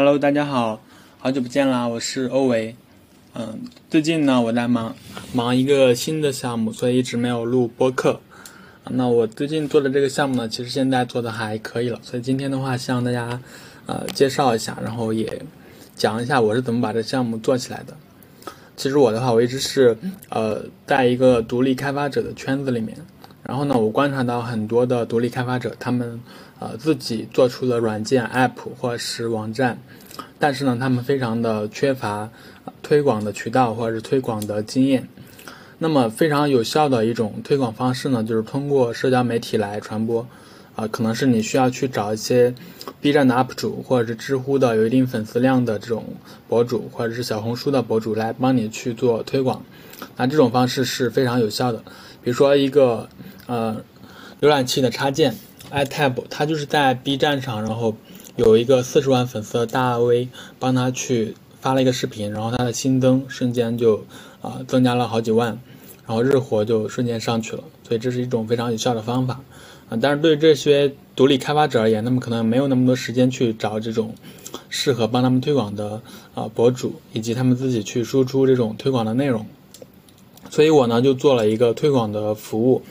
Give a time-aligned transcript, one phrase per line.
[0.00, 0.80] Hello，大家好，
[1.18, 2.76] 好久不见啦，我是欧维。
[3.34, 4.94] 嗯，最近呢，我在忙
[5.32, 8.20] 忙一个新的项目，所以一直没有录播客。
[8.84, 13.42] 那我最近做的这个项目呢，其实现在做的还可以了，所以今天的话，向大家
[13.86, 15.42] 呃介绍一下，然后也
[15.96, 17.92] 讲一下我是怎么把这项目做起来的。
[18.76, 22.96] 其实我的话，我一直是呃在一个独立开发者的圈子里面，
[23.48, 26.20] 然后呢，我观察到很多的独立开发者，他们
[26.58, 29.78] 呃自己做出了软件、App 或者是网站，
[30.38, 32.28] 但是呢，他们非常的缺乏
[32.82, 35.08] 推广的渠道或者是推广的经验。
[35.78, 40.28] 那么非常有效的一种推广方式呢，就是通过社交媒体来传播，
[40.78, 42.54] 啊，可能是你需要去找一些
[43.00, 46.04] B 站的 UP 主，或者是知乎的有一定粉丝量的这种
[46.46, 49.64] 博主，或者是小红书的博主来帮你去做推广，
[50.16, 51.80] 那这种方式是非常有效的。
[52.22, 53.08] 比如说一个
[53.46, 53.82] 呃
[54.40, 55.34] 浏览器的插件
[55.72, 57.96] iTab，它就是在 B 站上，然后
[58.36, 60.28] 有一个四十万粉丝的大 V
[60.60, 64.04] 帮他去发了一个视频，然后他的新增瞬间就
[64.40, 65.58] 啊增加了好几万。
[66.06, 69.40] 然后日活就瞬间上去了，所以这是一种非常有效的方法，
[69.88, 74.14] 啊，但是对这些独立开发者而言，他们可能没有那么多时间去找这种
[74.68, 76.02] 适合帮他们推广的
[76.34, 79.46] 啊博主，以及他们自己去输出这种推广的内容，
[80.50, 82.82] 所以我呢就做了一个推广的服务，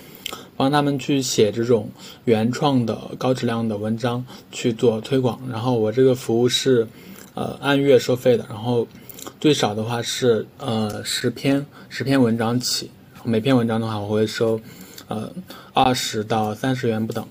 [0.55, 1.89] 帮他们去写这种
[2.25, 6.87] 原创的高质量的文章去做推广，然后我这个服务是
[7.35, 8.87] 呃按月收费的，然后
[9.39, 12.89] 最少的话是呃十篇十篇文章起。
[13.23, 14.61] 每篇文章的话，我会收，
[15.07, 15.31] 呃，
[15.73, 17.25] 二十到三十元不等。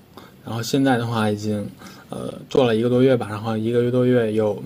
[0.45, 1.67] 然后现在的话，已经，
[2.09, 4.63] 呃，做了一个多月吧，然后一个月多月有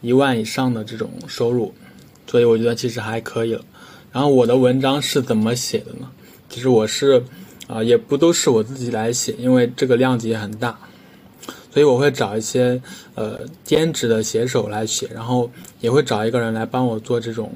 [0.00, 1.72] 一万以上的这种收入，
[2.26, 3.64] 所以我觉得其实还可以了。
[4.10, 6.10] 然后我的文章是怎么写的呢？
[6.48, 7.22] 其实我是，
[7.68, 10.78] 啊，也不都是我自己来写，因为这个量级也很大，
[11.72, 12.82] 所以我会找一些
[13.14, 17.50] 呃兼职的写手来写，然后也会找一个人来帮我做这种，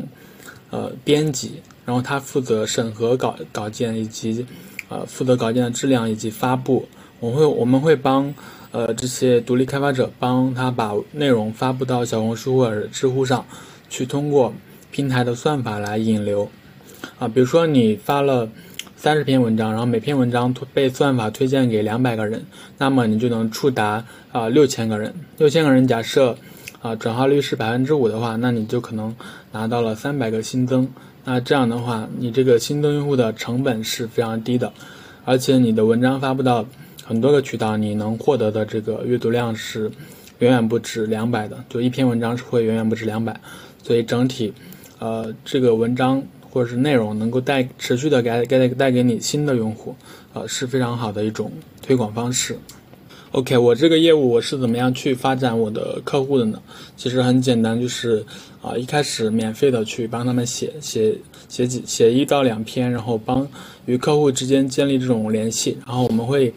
[0.71, 1.61] 呃，编辑。
[1.85, 4.45] 然后他负责审核稿稿件，以及，
[4.89, 6.89] 呃，负责稿件的质量以及发布。
[7.19, 8.33] 我会我们会帮，
[8.73, 13.45] 呃，这些独立开发者帮他把内容发布到小红书或者知乎上，
[13.89, 14.53] 去通过
[14.91, 16.49] 平台的算法来引流。
[17.19, 18.49] 啊，比如说你发了
[18.97, 22.45] 三十篇文章，然后每篇文章被算法推荐给两百个人，
[22.79, 25.15] 那么你就能触达啊六千个人。
[25.39, 26.37] 六千个人假设，
[26.83, 29.15] 啊转化率是百分之五的话，那你就可能
[29.53, 30.89] 拿到了三百个新增。
[31.29, 34.73] 那这样的话，你这个新增用户的成本是非常低的，
[35.25, 36.65] 而且你的文章发布到
[37.05, 39.91] 很多个渠道，你能获得的这个阅读量是
[40.39, 43.41] 远远不止两百的，就一篇文章是会远远不止两百，
[43.83, 44.55] 所以整体，
[45.01, 49.97] 呃，这个文章或者是内容能够带持续的给给带给你新的用户，
[50.33, 51.51] 呃，是非常好的一种
[51.83, 52.57] 推广方式。
[53.33, 56.63] OK，我这个业务我是怎么样去发展我的客户的呢？
[56.97, 58.25] 其实很简单，就是
[58.63, 61.15] 啊，一开始免费的去帮他们写写
[61.49, 63.47] 写几写一到两篇，然后帮
[63.85, 66.55] 与客户之间建立这种联系，然后我们会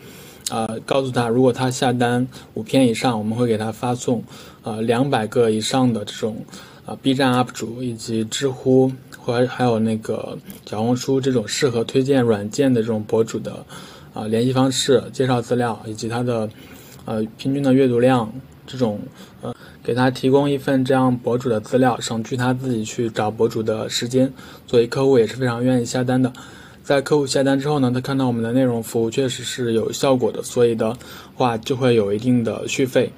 [0.49, 4.23] 啊告诉他，如果他下单五篇以上，我们会给他发送
[4.61, 6.37] 啊两百个以上的这种
[6.85, 10.37] 啊 B 站 UP 主以及知乎或还有那个
[10.69, 13.65] 小红书这种适合推荐软件的这种博主的。
[14.13, 16.49] 啊，联系方式、介绍资料以及他的，
[17.05, 18.31] 呃，平均的阅读量，
[18.65, 18.99] 这种，
[19.41, 24.33] 呃，给他提供一份这样博主的资料，省去他自己去找博主的时间，
[24.65, 26.33] 所以客户也是非常愿意下单的。
[26.83, 30.97] 在客户下单之后呢，他看到我们的内容服务确实是有效果的，所以的
[31.35, 33.11] 话就会有一定的续费。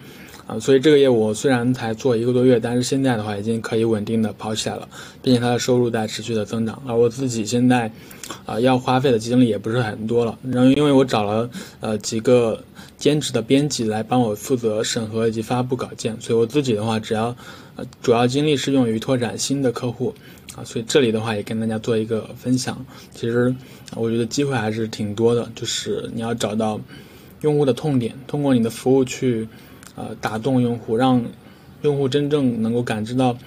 [0.52, 4.86] 啊，所以这个业务虽然才做一个多月，但是现在的话已经可以稳定的跑起来了，
[5.22, 6.84] 并且它的收入在持续的增长。
[6.86, 7.90] 而我自己现在，
[8.46, 10.38] 啊，要花费的精力也不是很多了。
[10.44, 12.62] 然后因为我找了呃几个
[12.98, 17.34] 兼职的编辑来帮我负责审核以及发布稿件，所以我自己的话只要，
[17.78, 20.14] 呃，主要精力是用于拓展新的客户。
[20.58, 22.86] 啊，所以这里的话也跟大家做一个分享。
[23.16, 23.56] 其实
[23.96, 26.78] 我觉得机会还是挺多的，就是你要找到
[27.40, 29.48] 用户的痛点，通过你的服务去。
[29.96, 31.24] 呃，打动用户，让
[31.82, 33.38] 用户真正能够感知到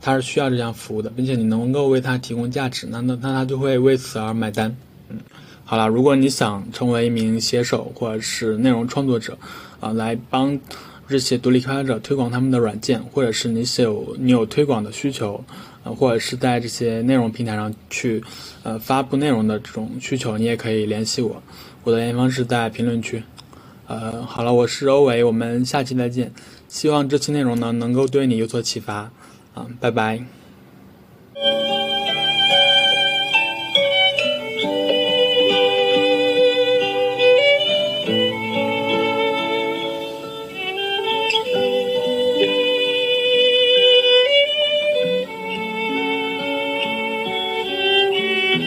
[0.00, 4.74] 他是需要这项服务的，并且你能够为他提供价值，那那那他就会为此而买单。
[5.08, 5.18] 嗯，
[5.64, 9.36] 好了，如果你想成为一名写手或者是内容创作者，
[9.80, 10.58] 啊，来帮
[11.08, 15.44] 这些独立开发者推广他们的软件，或者是你有你有推广的需求，
[15.84, 18.22] 呃，或者是在这些内容平台上去
[18.62, 21.42] 呃发布内容的这种需求，你也可以联系我，
[21.84, 23.22] 我的联系方式在评论区。
[23.92, 26.32] 呃，好了，我是欧维，我们下期再见。
[26.66, 29.10] 希望这期内容呢能够对你有所启发，
[29.52, 30.24] 啊，拜拜。